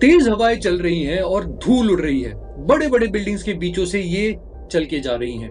तेज 0.00 0.28
हवाएँ 0.28 0.56
चल 0.56 0.78
रही 0.78 1.02
हैं 1.02 1.20
और 1.20 1.44
धूल 1.44 1.90
उड़ 1.90 2.00
रही 2.00 2.20
है। 2.22 2.32
बड़े 2.66 2.88
बड़े 2.88 3.06
बिल्डिंग्स 3.06 3.42
के 3.42 3.54
बीचों 3.54 3.84
से 3.84 4.00
ये 4.00 4.38
चल 4.72 4.84
के 4.84 5.00
जा 5.00 5.14
रही 5.14 5.36
हैं। 5.38 5.50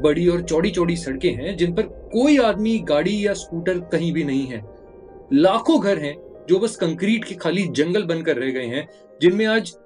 बड़ी 0.00 0.26
और 0.28 0.42
चौड़ी 0.42 0.70
चौड़ी 0.70 0.96
सड़कें 0.96 1.32
हैं 1.34 1.56
जिन 1.56 1.74
पर 1.74 1.82
कोई 1.82 2.38
आदमी, 2.38 2.78
गाड़ी 2.78 3.26
या 3.26 3.32
स्कूटर 3.32 3.78
कहीं 3.78 4.12
भी 4.12 4.24
नहीं 4.24 4.46
है। 4.46 4.62
लाखों 5.32 5.80
घर 5.82 5.98
हैं 5.98 6.16
जो 6.48 6.58
बस 6.58 6.76
कंक्रीट 6.76 7.24
के 7.24 7.34
खाली 7.34 7.66
जंगल 7.68 8.02
बनकर 8.02 8.36
रह 8.36 8.50
गए 8.50 8.66
हैं, 8.66 8.88
जिनमें 9.22 9.46
आज 9.46 9.76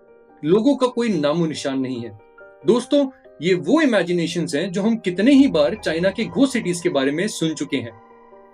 लोगों 0.44 0.76
का 0.76 0.86
कोई 0.86 1.08
नामो 1.08 1.46
निशान 1.46 1.78
नहीं 1.80 2.00
है। 2.00 2.18
दोस्तों, 2.66 3.06
ये 3.42 3.54
वो 3.54 3.80
इमेजिनेशन 3.80 4.46
हैं 4.54 4.70
जो 4.72 4.82
हम 4.82 4.96
कितने 4.96 5.32
ही 5.32 5.46
बार 5.48 5.74
चाइना 5.74 6.10
के 6.10 6.24
घो 6.24 6.46
सिटीज़ 6.46 6.82
के 6.82 6.88
बारे 6.88 7.12
में 7.12 7.26
सुन 7.28 7.54
चुके 7.54 7.76
हैं। 7.76 7.92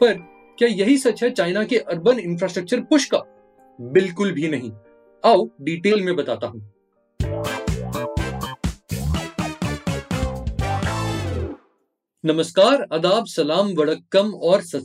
पर 0.00 0.12
क्या 0.58 0.68
यही 0.68 0.98
सच 0.98 1.22
है 1.22 1.30
चाइना 1.30 1.64
के 1.64 1.76
अर्बन 1.76 2.18
इंफ्रास्ट्रक्चर 2.18 2.80
पुश 2.80 3.04
का? 3.04 3.24
बिल्कुल 3.80 4.32
भी 4.32 4.48
नहीं। 4.48 4.70
आओ 5.24 5.48
डिटेल 5.60 6.04
में 6.04 6.16
बताता 6.16 6.46
हूँ। 6.46 6.72
नमस्कार 12.24 12.86
अदाब 12.92 13.26
सलाम, 13.26 13.68
वड़क्कम 13.68 14.34
और 14.34 14.62
सत 14.62 14.84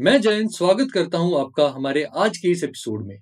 मैं 0.00 0.20
जयंत, 0.20 0.50
स्वागत 0.50 0.88
करता 0.94 1.18
हूँ 1.18 1.40
आपका 1.40 1.68
हमारे 1.68 2.02
आज 2.02 2.38
के 2.38 2.48
इस 2.48 2.64
एपिसोड 2.64 3.06
में। 3.06 3.18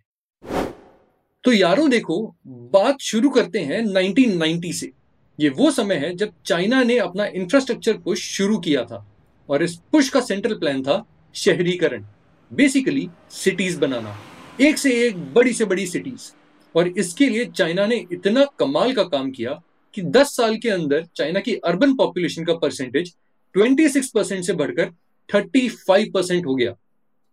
तो 1.44 1.52
यारों 1.52 1.90
देखो, 1.90 2.36
बात 2.46 2.96
शुरू 3.00 3.30
करते 3.30 3.58
हैं 3.58 3.84
1990 3.84 4.72
से। 4.72 4.92
ये 5.40 5.48
वो 5.48 5.70
समय 5.70 5.94
है 5.94 6.14
जब 6.14 6.32
चाइना 6.46 6.82
ने 6.82 6.98
अपना 6.98 7.26
इंफ्रास्ट्रक्चर 7.26 7.98
पुश 7.98 8.20
शुरू 8.20 8.58
किया 8.58 8.84
था 8.84 9.06
और 9.48 9.62
इस 9.62 9.76
पुश 9.76 10.08
का 10.08 10.20
सेंट्रल 10.20 10.54
प्लान 10.54 10.82
था 10.82 11.04
शहरीकरण 11.34 12.04
बेसिकली 12.52 13.08
सिटीज़ 13.30 13.80
बनाना। 13.80 14.31
एक 14.60 14.78
से 14.78 15.06
एक, 15.06 15.16
बड़ी 15.34 15.52
से 15.52 15.64
बड़ी 15.64 15.86
सिटीज़ 15.86 16.32
और 16.76 16.88
इसके 16.88 17.28
लिए 17.28 17.44
चाइना 17.44 17.86
ने 17.86 18.06
इतना 18.12 18.44
कमाल 18.44 18.92
का 18.92 19.02
काम 19.02 19.30
किया 19.30 19.62
कि 19.94 20.02
10 20.02 20.36
साल 20.36 20.56
के 20.56 20.68
अंदर 20.68 21.06
चाइना 21.16 21.40
की 21.40 21.54
अर्बन 21.54 21.96
पॉपुलेशन 21.96 22.44
का 22.44 22.54
परसेंटेज 22.54 23.14
26 23.56 24.10
परसेंट 24.10 24.44
से 24.44 24.52
बढ़कर 24.52 24.90
35 25.28 26.10
परसेंट 26.14 26.46
हो 26.46 26.54
गया। 26.54 26.74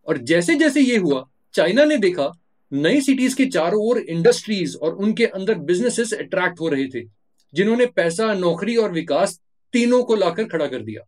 और 0.07 0.17
जैसे 0.17 0.55
जैसे 0.55 0.81
ये 0.81 0.97
हुआ, 0.97 1.29
चाइना 1.53 1.85
ने 1.85 1.97
देखा, 1.97 2.31
नई 2.73 3.01
सिटीज़ 3.01 3.35
के 3.35 3.45
चारों 3.45 3.83
ओर 3.83 3.97
इंडस्ट्रीज़ 3.97 4.77
और 4.77 4.95
उनके 4.95 5.25
अंदर 5.25 5.55
बिजनेसेस 5.55 6.13
अट्रैक्ट 6.13 6.59
हो 6.59 6.67
रहे 6.67 6.87
थे, 6.87 7.07
जिन्होंने 7.53 7.85
पैसा, 7.85 8.33
नौकरी 8.33 8.75
और 8.75 8.91
विकास 8.91 9.39
तीनों 9.73 10.03
को 10.03 10.15
लाकर 10.15 10.43
खड़ा 10.43 10.67
कर 10.67 10.81
दिया। 10.81 11.01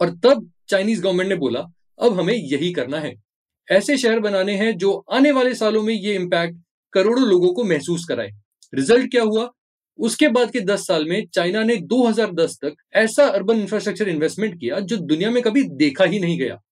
और 0.00 0.10
तब 0.10 0.50
चाइनीज़ 0.68 1.02
गवर्नमेंट 1.02 1.28
ने 1.28 1.36
बोला, 1.36 1.60
अब 2.02 2.20
हमें 2.20 2.34
यही 2.34 2.72
करना 2.72 2.98
है। 2.98 3.25
ऐसे 3.70 3.98
शहर 3.98 4.20
बनाने 4.20 4.54
हैं 4.54 4.76
जो 4.76 5.04
आने 5.12 5.30
वाले 5.30 5.54
सालों 5.54 5.82
में 5.82 5.94
ये 5.94 6.14
इम्पैक्ट 6.14 6.56
करोड़ों 6.92 7.28
लोगों 7.28 7.54
को 7.54 7.64
महसूस 7.64 8.04
कराए। 8.04 8.30
रिज़ल्ट 8.74 9.10
क्या 9.10 9.22
हुआ? 9.22 9.50
उसके 9.98 10.28
बाद 10.28 10.50
के 10.50 10.60
10 10.60 10.86
साल 10.86 11.04
में 11.04 11.26
चाइना 11.26 11.62
ने 11.62 11.76
2010 11.76 12.58
तक 12.62 12.74
ऐसा 12.92 13.24
अर्बन 13.24 13.56
इंफ्रास्ट्रक्चर 13.56 14.08
इन्वेस्टमेंट 14.08 14.60
किया 14.60 14.80
जो 14.80 14.96
दुनिया 14.96 15.30
में 15.30 15.42
कभी 15.42 15.62
देखा 15.62 16.04
ही 16.04 16.18
नहीं 16.18 16.38
गया। 16.38 16.62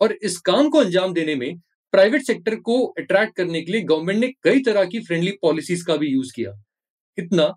और 0.00 0.12
इस 0.12 0.38
काम 0.38 0.68
को 0.68 0.78
अंजाम 0.78 1.14
देने 1.14 1.34
में 1.34 1.60
प्राइवेट 1.92 2.22
सेक्टर 2.22 2.54
को 2.54 2.86
अट्रैक्ट 2.86 3.36
करने 3.36 3.62
के 3.62 3.72
लिए 3.72 3.80
गवर्नमेंट 3.80 4.18
ने 4.18 4.32
कई 4.42 4.60
तरह 4.60 4.84
की 4.84 5.00
फ्रेंडली 5.00 5.30
पॉलिसीज़ 5.30 5.84
का 5.84 5.96
भी 5.96 6.06
यूज़ 6.06 6.32
किया। 6.36 6.62
इतना 7.18 7.54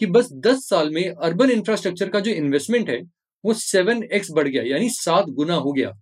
कि 0.00 0.06
बस 0.06 0.28
10 0.32 0.68
साल 0.68 0.90
में 0.90 1.10
अर्बन 1.10 1.50
इंफ्रास्ट्रक्चर 1.50 2.08
का 2.08 2.20
जो 2.20 2.30
इन्वेस्टमेंट 2.30 2.90
है, 2.90 3.02
वो 3.44 3.54
सेवन 3.54 4.02
एक्स 4.02 4.30
बढ़ 4.30 4.48
गया, 4.48 4.62
यानी 4.62 4.90
सात 4.90 5.24
गुना 5.28 5.54
हो 5.54 5.72
गया। 5.72 5.92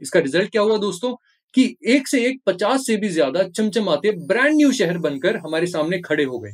इसका 0.00 0.20
रिज़ल्ट 0.20 0.50
क्या 0.50 0.62
हुआ 0.62 0.78
दोस्तों? 0.78 1.14
कि 1.54 1.74
एक 1.88 2.08
से 2.08 2.24
एक 2.26 2.40
पचास 2.46 2.86
से 2.86 2.96
भी 2.96 3.08
ज़्यादा 3.08 3.42
चमचमाते 3.48 4.10
ब्रांड 4.26 4.54
न्यू 4.56 4.72
शहर 4.72 4.98
बनकर 4.98 5.36
हमारे 5.36 5.66
सामने 5.66 5.98
खड़े 6.00 6.24
हो 6.24 6.38
गए। 6.38 6.52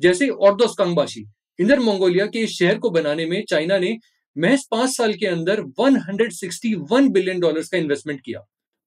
जैसे 0.00 0.28
ऑर्दोस 0.28 0.74
कंगबाशी 0.78 1.24
इंदर 1.58 1.80
मंगोलिया 1.80 2.26
के 2.26 2.38
इस 2.38 2.58
शहर 2.58 2.78
को 2.78 2.90
बनाने 2.90 3.26
में 3.26 3.42
चाइना 3.50 3.78
ने 3.78 3.96
महज 4.36 4.66
पाँच 4.70 4.90
साल 4.90 5.14
के 5.14 5.26
अंदर 5.26 5.60
161 5.80 7.08
बिलियन 7.12 7.40
डॉलर्स 7.40 7.68
का 7.68 7.78
इन्वेस्टमेंट 7.78 8.20
किया। 8.20 8.40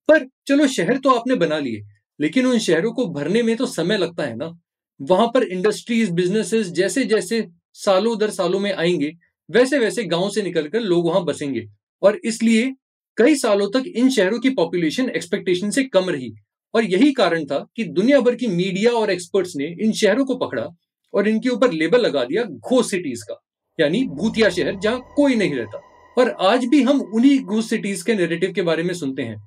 पर 0.10 0.26
चलो 0.48 0.68
शहर 0.68 0.98
तो 0.98 1.10
आपने 1.10 1.36
बना 1.36 1.58
लिए, 1.60 1.82
लेकिन 2.20 2.46
उन 2.46 2.60
शहरों 2.60 2.92
को 2.94 3.06
भरने 3.10 3.44
में 3.44 3.56
तो 3.58 3.66
समय 3.68 3.98
लगता 3.98 4.24
है 4.24 4.36
ना? 4.36 4.52
वहाँ 5.00 5.28
पर 5.28 5.44
इंडस्ट्रीज़ 5.46 6.12
बिजनेसेस 6.12 6.68
जैसे 6.72 7.04
जैसे 7.06 7.46
सालों 7.76 8.18
दर 8.20 8.30
सालों 8.32 8.60
में 8.60 8.72
आएँगे, 8.74 9.12
वैसे 9.50 9.80
वैसे 9.80 10.04
गाँव 10.06 10.30
से 10.30 10.42
निकलकर 10.42 10.80
लोग 10.82 11.06
वहाँ 11.08 11.24
बसेंगे। 11.26 11.66
और 12.02 12.20
इसलिए 12.26 12.74
कई 13.22 13.36
सालों 13.36 13.70
तक 13.70 13.84
इन 13.88 14.10
शहरों 14.10 14.40
की 14.40 14.50
पॉपुलेशन 14.52 15.10
एक्सपेक्टेशन 15.10 15.70
से 15.70 15.84
कम 15.86 16.10
रही। 16.10 16.32
और 16.74 16.84
यही 16.84 17.12
कारण 17.14 17.46
था 17.46 17.58
कि 17.76 17.84
दुनिया 17.86 18.20
भर 18.20 18.36
की 18.36 18.48
मीडिया 18.48 18.92
और 18.92 19.12
एक्सपर्ट्स 19.12 19.56
ने 19.56 19.66
इन 19.82 19.92
शहरों 19.94 20.26
को 20.26 20.36
पकड़ा 20.38 20.66
और 21.14 21.28
इनके 21.28 21.50
ऊपर 21.50 21.72
लेबल 21.72 22.02
लगा 22.02 22.24
दिया 22.24 22.44
घोष 22.44 22.90
सिटीज़ 22.92 23.24
का, 23.24 23.40
यानी 23.80 24.04
भूतिया 24.10 24.50
शहर 24.50 24.76
जहाँ 24.76 25.00
कोई 25.16 25.36
नहीं 25.36 25.56
रहता। 25.56 25.82
और 26.18 26.30
आज 26.42 26.66
भी 26.66 26.82
हम 26.82 27.02
उन्हीं 27.02 27.38
घोष 27.40 27.70
सिटीज़ 27.70 28.04
के 28.06 28.16
नेरेटिव 28.16 28.54
के 28.54 28.62
बारे 28.62 28.84
में 28.84 28.94
सुनते 28.94 29.22
हैं। 29.22 29.38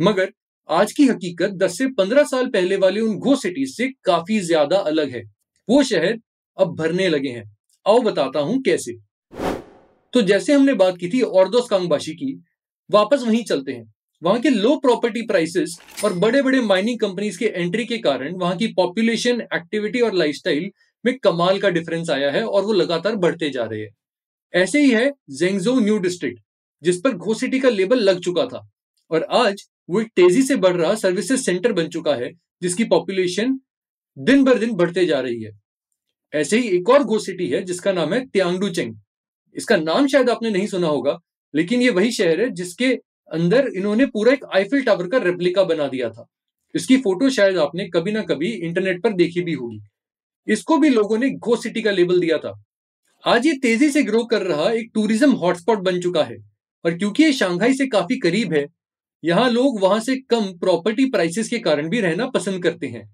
मगर 0.00 0.32
आज 0.68 0.92
की 0.92 1.06
हकीकत 1.06 1.52
10 1.56 1.78
से 1.78 1.86
15 1.92 2.24
साल 2.24 2.46
पहले 2.46 2.76
वाले 2.76 3.00
उन 3.00 3.18
घोष 3.18 3.42
सिटीज़ 3.42 3.74
से 3.74 3.88
काफ़ी 4.04 4.40
ज़्यादा 4.40 4.76
अलग 4.86 5.10
है। 5.10 5.22
वो 5.68 5.82
शहर 5.82 6.18
अब 6.58 6.76
भरने 6.76 7.08
लगे 7.08 7.28
हैं। 7.28 7.44
आओ 7.86 8.00
बताता 8.00 8.40
हूँ 8.40 8.60
कैसे। 8.62 8.96
तो 10.14 10.22
जैसे 10.22 10.52
हमने 10.52 10.74
बात 10.74 10.96
की 10.98 11.08
थी 11.08 11.20
ऑर्दोस 11.22 11.68
कांगबाशी 11.68 12.12
की 12.12 12.32
वापस 12.90 13.22
वहीं 13.22 13.42
चलते 13.44 13.72
हैं। 13.72 13.92
वहाँ 14.22 14.40
के 14.40 14.50
लो 14.50 14.74
प्रॉपर्टी 14.76 15.22
प्राइसेस 15.22 15.78
और 16.04 16.12
बड़े 16.14 16.42
बड़े 16.42 16.60
माइनिंग 16.60 16.98
कंपनीज़ 17.00 17.38
के 17.38 17.46
एंट्री 17.46 17.84
के 17.84 17.98
कारण 17.98 18.34
वहाँ 18.34 18.56
की 18.56 18.66
पॉपुलेशन 18.74 19.40
एक्टिविटी 19.54 20.00
और 20.00 20.14
लाइफस्टाइल 20.14 20.70
में 21.04 21.18
कमाल 21.18 21.58
का 21.58 21.68
डिफरेंस 21.70 22.10
आया 22.10 22.30
है 22.30 22.44
और 22.44 22.64
वो 22.64 22.72
लगातार 22.72 23.16
बढ़ते 23.16 23.50
जा 23.50 23.64
रहे 23.64 23.80
हैं। 23.80 23.94
ऐसे 24.54 24.82
ही 24.82 24.90
है 24.90 25.10
जेंगजो 25.30 25.78
न्यू 25.80 25.98
डिस्ट्रिक्ट 25.98 26.40
जिस 26.82 27.00
पर 27.00 27.12
घो 27.12 27.34
सिटी 27.34 27.58
का 27.60 27.68
लेबल 27.68 28.00
लग 28.00 28.20
चुका 28.20 28.44
था 28.46 28.66
और 29.10 29.26
आज 29.32 29.62
वो 29.90 30.00
एक 30.00 30.08
तेज़ी 30.16 30.42
से 30.42 30.56
बढ़ 30.56 30.76
रहा 30.76 30.94
सर्विसेज़ 30.94 31.40
सेंटर 31.40 31.72
बन 31.72 31.88
चुका 31.88 32.14
है, 32.14 32.30
जिसकी 32.62 32.84
पॉपुलेशन 32.84 33.58
दिन 34.16 34.44
भर 34.44 34.58
दिन 34.58 34.72
बढ़ते 34.72 35.04
जा 35.06 35.20
रही 35.20 35.42
है। 35.42 35.50
ऐसे 36.32 36.58
ही 36.58 36.68
एक 36.68 36.88
और 36.90 37.04
घो 37.04 37.18
सिटी 37.18 37.48
है, 37.48 37.62
जिसका 37.62 37.92
नाम 37.92 38.14
है 38.14 38.24
त्यांगडू 38.26 38.68
चेंग 38.68 38.94
इसका 39.56 39.76
नाम 39.76 40.06
शायद 40.06 40.30
आपने 40.30 40.50
नहीं 40.50 40.66
सुना 40.66 40.86
होगा 40.86 41.18
लेकिन 41.54 41.82
ये 41.82 41.90
वही 41.90 42.12
शहर 42.12 42.40
है 42.40 42.48
जिसके 42.52 42.92
अंदर 43.30 43.68
इन्होंने 43.68 44.06
पूरा 44.08 44.32
एक 44.32 44.44
आईफिल 44.54 44.82
टावर 44.82 45.08
का 45.08 45.18
रेप्लिका 45.20 45.64
बना 45.64 45.86
दिया 45.88 46.08
था। 46.10 46.26
इसकी 46.74 46.96
फ़ोटो 46.98 47.30
शायद 47.30 47.58
आपने 47.58 47.88
कभी 47.88 48.12
ना 48.12 48.22
कभी 48.24 48.48
इंटरनेट 48.48 49.02
पर 49.02 49.12
देखी 49.14 49.40
भी 49.42 49.52
होगी। 49.54 49.80
इसको 50.46 50.76
भी 50.78 50.88
लोगों 50.90 51.18
ने 51.18 51.30
गो 51.38 51.56
सिटी 51.56 51.82
का 51.82 51.90
लेबल 51.90 52.20
दिया 52.20 52.38
था। 52.38 52.52
आज 53.24 53.46
ये 53.46 53.52
तेज़ी 53.58 53.90
से 53.90 54.02
ग्रो 54.02 54.24
कर 54.26 54.42
रहा 54.42 54.70
एक 54.72 54.90
टूरिज़्म 54.94 55.32
हॉटस्पॉट 55.34 55.78
बन 55.80 56.00
चुका 56.00 56.22
है 56.24 56.36
और 56.84 56.96
क्योंकि 56.98 57.22
ये 57.24 57.32
शांघाई 57.34 57.74
से 57.74 57.86
काफ़ी 57.88 58.18
करीब 58.18 58.52
है, 58.52 58.66
यहाँ 59.22 59.48
लोग 59.50 59.80
वहाँ 59.80 60.00
से 60.00 60.16
कम 60.30 60.52
प्रॉपर्टी 60.58 61.04
प्राइसेस 61.10 61.48
के 61.48 61.58
कारण 61.60 61.88
भी 61.90 62.00
रहना 62.00 62.26
पसंद 62.30 62.62
करते 62.62 62.86
हैं। 62.86 63.08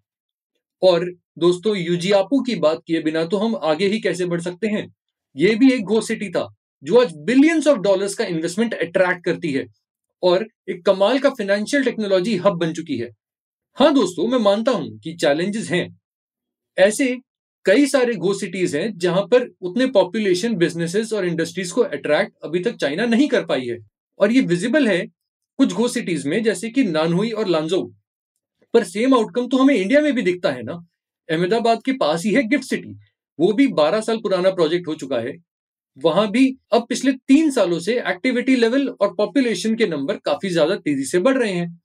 और 0.82 1.04
दोस्तों 1.38 1.76
यूजियापू 1.76 2.40
की 2.42 2.54
बात 2.56 2.82
किए 2.86 3.00
बिना 3.02 3.24
तो 3.24 3.36
हम 3.38 3.56
आगे 3.64 3.86
ही 3.88 4.00
कैसे 4.00 4.26
बढ़ 4.26 4.40
सकते 4.40 4.66
हैं? 4.68 4.86
ये 5.36 5.54
भी 5.54 5.72
एक 5.72 5.84
गो 5.84 6.00
सिटी 6.02 6.28
था। 6.30 6.46
जो 6.84 7.00
आज 7.00 7.12
बिलियंस 7.16 7.66
ऑफ़ 7.66 7.78
डॉलर्स 7.78 8.14
का 8.14 8.24
इन्वेस्टमेंट 8.24 8.74
अट्रैक्ट 8.74 9.24
करती 9.24 9.52
है 9.52 9.64
और 10.22 10.46
एक 10.68 10.84
कमाल 10.86 11.18
का 11.18 11.30
फाइनेंशियल 11.30 11.84
टेक्नोलॉजी 11.84 12.36
हब 12.36 12.58
बन 12.58 12.72
चुकी 12.72 12.96
है। 12.98 13.08
हाँ 13.76 13.92
दोस्तों, 13.94 14.26
मैं 14.28 14.38
मानता 14.38 14.72
हूँ 14.72 14.98
कि 14.98 15.14
चैलेंजेस 15.14 15.70
हैं। 15.70 15.86
ऐसे 16.78 17.06
कई 17.66 17.86
सारे 17.86 18.14
गो 18.14 18.34
सिटीज़ 18.34 18.76
हैं 18.76 18.90
जहाँ 18.98 19.22
पर 19.22 19.48
उतने 19.62 19.86
पॉपुलेशन 19.86 20.54
बिजनेसेस 20.56 21.12
और 21.12 21.26
इंडस्ट्रीज़ 21.26 21.72
को 21.72 21.82
अट्रैक्ट 21.82 22.32
अभी 22.44 22.60
तक 22.60 22.76
चाइना 22.76 23.06
नहीं 23.06 23.28
कर 23.28 23.44
पाई 23.46 23.66
है। 23.66 23.78
और 24.20 24.32
ये 24.32 24.40
विजिबल 24.42 24.88
है 24.88 25.00
कुछ 25.58 25.72
गो 25.72 25.88
सिटीज़ 25.88 26.28
में, 26.28 26.42
जैसे 26.42 26.70
कि 26.70 26.84
नानहुई 26.84 27.30
और 27.30 27.48
लांजो 27.48 27.82
पर 28.74 28.84
सेम 28.84 29.14
आउटकम 29.14 29.48
तो 29.48 29.58
हमें 29.58 29.74
इंडिया 29.74 30.00
में 30.00 30.12
भी 30.14 30.22
दिखता 30.22 30.50
है 30.50 30.62
ना। 30.62 30.72
अहमदाबाद 31.28 31.82
के 31.84 31.92
पास 31.92 32.24
ही 32.24 32.34
है 32.34 32.42
गिफ्ट 32.48 32.64
सिटी 32.64 32.96
वो 33.38 33.52
भी 33.52 33.66
12 33.74 34.00
साल 34.00 34.18
पुराना 34.18 34.50
प्रोजेक्ट 34.50 34.88
हो 34.88 34.94
चुका 34.94 35.18
है। 35.18 35.32
वहाँ 35.98 36.30
भी 36.30 36.56
अब 36.72 36.86
पिछले 36.88 37.12
तीन 37.28 37.50
सालों 37.50 37.78
से 37.78 37.94
एक्टिविटी 38.00 38.56
लेवल 38.56 38.88
और 38.90 39.14
पॉपुलेशन 39.14 39.74
के 39.74 39.86
नंबर 39.86 40.16
काफ़ी 40.16 40.48
ज़्यादा 40.48 40.76
तेज़ी 40.76 41.04
से 41.04 41.18
बढ़ 41.18 41.36
रहे 41.38 41.52
हैं। 41.52 41.80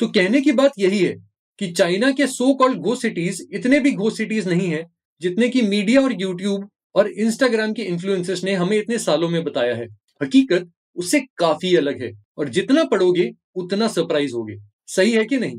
तो 0.00 0.06
कहने 0.08 0.40
की 0.40 0.52
बात 0.52 0.72
यही 0.78 0.98
है 0.98 1.14
कि 1.58 1.70
चाइना 1.72 2.10
के 2.12 2.26
सो 2.26 2.52
कॉल्ड 2.54 2.78
गो 2.78 2.94
सिटीज़ 2.94 3.42
इतने 3.52 3.80
भी 3.80 3.90
गो 3.92 4.10
सिटीज़ 4.10 4.48
नहीं 4.48 4.68
है 4.68 4.84
जितने 5.20 5.48
की 5.48 5.62
मीडिया 5.62 6.00
और 6.00 6.12
यूट्यूब 6.20 6.68
और 6.94 7.08
इंस्टाग्राम 7.08 7.72
के 7.72 7.82
इन्फ्लुएंसर्स 7.82 8.44
ने 8.44 8.54
हमें 8.54 8.76
इतने 8.78 8.98
सालों 8.98 9.28
में 9.28 9.42
बताया 9.44 9.74
है। 9.74 9.86
हकीकत 10.22 10.70
उससे 10.96 11.20
काफ़ी 11.38 11.74
अलग 11.76 12.02
है 12.02 12.12
और 12.38 12.48
जितना 12.48 12.84
पढ़ोगे, 12.84 13.30
उतना 13.56 13.88
सरप्राइज़ 13.88 14.34
होगे। 14.34 14.56
सही 14.86 15.12
है 15.12 15.24
कि 15.24 15.38
नहीं? 15.38 15.58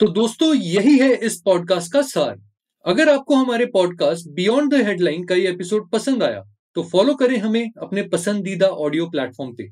तो 0.00 0.06
दोस्तों, 0.08 0.54
यही 0.54 0.96
है 0.98 1.14
इस 1.16 1.40
पॉडकास्ट 1.44 1.92
का 1.92 2.02
सार। 2.02 2.36
अगर 2.84 3.08
आपको 3.08 3.34
हमारे 3.34 3.66
पॉडकास्ट 3.66 4.28
बियॉन्ड 4.28 4.74
द 4.74 4.86
हेडलाइन 4.86 5.24
का 5.24 5.34
ये 5.34 5.48
एपिसोड 5.48 5.90
पसंद 5.90 6.22
आया 6.22 6.42
तो 6.74 6.82
फॉलो 6.82 7.14
करें 7.14 7.38
हमें 7.38 7.70
अपने 7.78 8.02
पसंदीदा 8.02 8.66
ऑडियो 8.66 9.06
प्लेटफॉर्म 9.06 9.54
पे। 9.54 9.68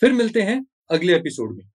फिर 0.00 0.12
मिलते 0.12 0.42
हैं 0.42 0.66
अगले 0.90 1.16
एपिसोड 1.16 1.56
में। 1.56 1.71